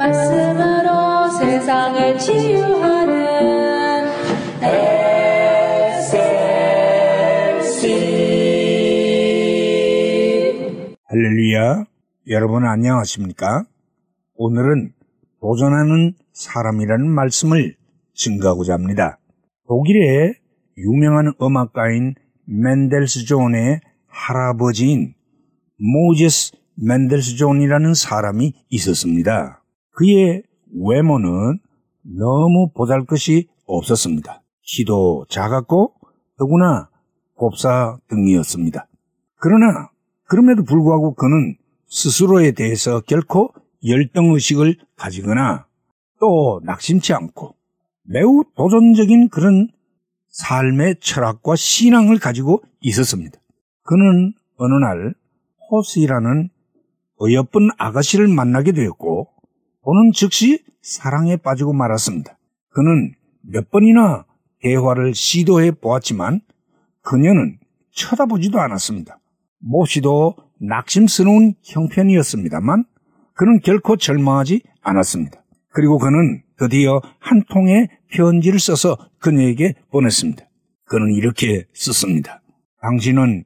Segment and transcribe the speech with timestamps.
[0.00, 4.06] 말씀으로 세상을 치유하는
[7.42, 7.84] SLC
[11.04, 11.84] 할렐루야.
[12.28, 13.66] 여러분 안녕하십니까?
[14.36, 14.94] 오늘은
[15.42, 17.74] 도전하는 사람이라는 말씀을
[18.14, 19.18] 증가하고자 합니다.
[19.68, 20.32] 독일의
[20.78, 22.14] 유명한 음악가인
[22.46, 25.12] 맨델스 존의 할아버지인
[25.76, 29.59] 모제스 멘델스존이라는 사람이 있었습니다.
[30.00, 31.58] 그의 외모는
[32.02, 34.42] 너무 보잘 것이 없었습니다.
[34.62, 35.92] 키도 작았고
[36.38, 36.88] 더구나
[37.34, 38.88] 곱사등이었습니다.
[39.36, 39.90] 그러나
[40.26, 41.54] 그럼에도 불구하고 그는
[41.86, 43.52] 스스로에 대해서 결코
[43.86, 45.66] 열등의식을 가지거나
[46.18, 47.56] 또 낙심치 않고
[48.04, 49.68] 매우 도전적인 그런
[50.30, 53.38] 삶의 철학과 신앙을 가지고 있었습니다.
[53.82, 55.14] 그는 어느 날
[55.70, 56.48] 호스이라는
[57.20, 59.39] 어여쁜 아가씨를 만나게 되었고
[59.82, 62.38] 보는 즉시 사랑에 빠지고 말았습니다.
[62.70, 64.24] 그는 몇 번이나
[64.62, 66.40] 대화를 시도해 보았지만
[67.02, 67.58] 그녀는
[67.92, 69.18] 쳐다보지도 않았습니다.
[69.58, 72.84] 몹시도 낙심스러운 형편이었습니다만
[73.34, 75.42] 그는 결코 절망하지 않았습니다.
[75.70, 80.44] 그리고 그는 드디어 한 통의 편지를 써서 그녀에게 보냈습니다.
[80.84, 82.42] 그는 이렇게 썼습니다.
[82.82, 83.44] 당신은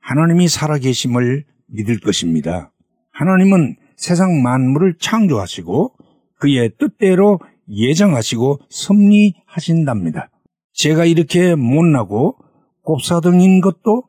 [0.00, 2.72] 하나님이 살아계심을 믿을 것입니다.
[3.12, 5.92] 하나님은 세상 만물을 창조하시고
[6.38, 10.30] 그의 뜻대로 예정하시고 섭리하신답니다.
[10.72, 12.36] 제가 이렇게 못나고
[12.82, 14.04] 곱사등인 것도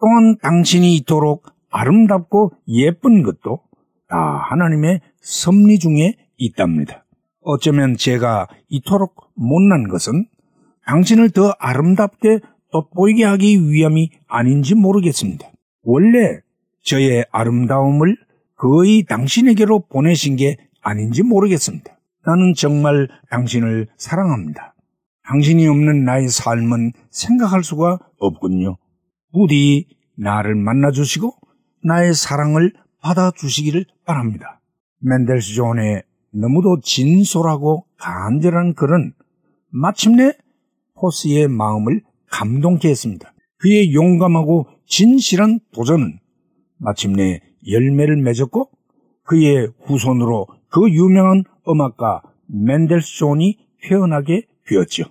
[0.00, 3.60] 또한 당신이 이토록 아름답고 예쁜 것도
[4.08, 4.16] 다
[4.50, 7.04] 하나님의 섭리 중에 있답니다.
[7.40, 10.26] 어쩌면 제가 이토록 못난 것은
[10.86, 12.40] 당신을 더 아름답게
[12.72, 15.48] 돋보이게 하기 위함이 아닌지 모르겠습니다.
[15.84, 16.40] 원래
[16.82, 18.16] 저의 아름다움을
[18.56, 21.98] 거의 당신에게로 보내신 게 아닌지 모르겠습니다.
[22.26, 24.74] 나는 정말 당신을 사랑합니다.
[25.26, 28.76] 당신이 없는 나의 삶은 생각할 수가 없군요.
[29.32, 31.32] 부디 나를 만나주시고
[31.84, 34.60] 나의 사랑을 받아주시기를 바랍니다.
[35.00, 39.12] 멘델스존의 너무도 진솔하고 간절한 글은
[39.70, 40.32] 마침내
[40.94, 43.34] 포스의 마음을 감동케 했습니다.
[43.58, 46.18] 그의 용감하고 진실한 도전은
[46.78, 48.70] 마침내 열매를 맺었고
[49.24, 55.04] 그의 후손으로 그 유명한 음악가 멘델스존이 태어나게 되었죠.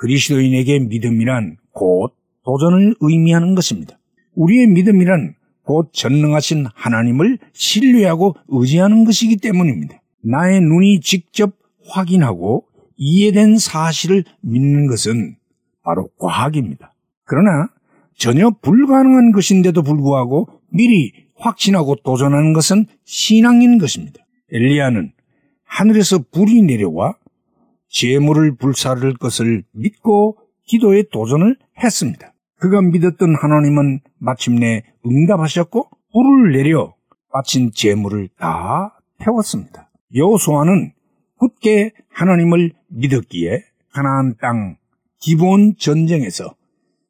[0.00, 2.14] 그리스도인에게 믿음이란 곧
[2.44, 3.98] 도전을 의미하는 것입니다.
[4.34, 10.00] 우리의 믿음이란 곧 전능하신 하나님을 신뢰하고 의지하는 것이기 때문입니다.
[10.24, 11.52] 나의 눈이 직접
[11.88, 15.36] 확인하고 이해된 사실을 믿는 것은
[15.82, 16.94] 바로 과학입니다.
[17.24, 17.68] 그러나
[18.16, 21.12] 전혀 불가능한 것인데도 불구하고 미리
[21.42, 24.24] 확신하고 도전하는 것은 신앙인 것입니다.
[24.52, 25.12] 엘리야는
[25.64, 27.14] 하늘에서 불이 내려와
[27.88, 32.32] 재물을 불사를 것을 믿고 기도에 도전을 했습니다.
[32.58, 36.94] 그가 믿었던 하나님은 마침내 응답하셨고 불을 내려
[37.32, 39.90] 바친 재물을 다 태웠습니다.
[40.14, 40.92] 여호수아는
[41.38, 44.76] 굳게 하나님을 믿었기에 가나안 땅
[45.20, 46.54] 기본 전쟁에서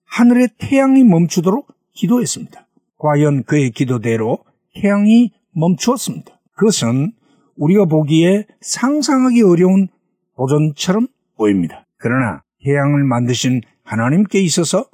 [0.04, 2.66] 하늘의 태양이 멈추도록 기도했습니다.
[3.02, 4.38] 과연 그의 기도대로
[4.74, 6.38] 태양이 멈추었습니다.
[6.54, 7.12] 그것은
[7.56, 9.88] 우리가 보기에 상상하기 어려운
[10.36, 11.84] 도전처럼 보입니다.
[11.96, 14.86] 그러나 태양을 만드신 하나님께 있어서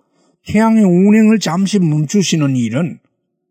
[0.46, 2.98] 태양의 운행을 잠시 멈추시는 일은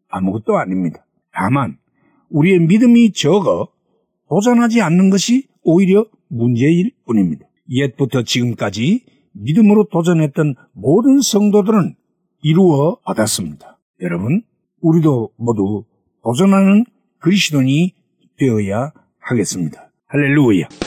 [0.10, 1.06] 아무것도 아닙니다.
[1.32, 1.78] 다만
[2.30, 3.68] 우리의 믿음이 적어
[4.28, 7.46] 도전하지 않는 것이 오히려 문제일 뿐입니다.
[7.70, 11.96] 옛부터 지금까지 믿음으로 도전했던 모든 성도들은
[12.42, 13.77] 이루어 받았습니다.
[14.02, 14.44] 여러분,
[14.82, 15.84] 우리도 모두
[16.24, 16.86] 도전하는
[17.20, 17.96] 그리스도인이
[18.38, 19.90] 되어야 하겠습니다.
[20.08, 20.87] 할렐루야.